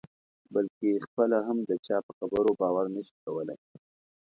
[0.53, 3.57] بلکې خپله هم د چا په خبرو باور نه شي کولای.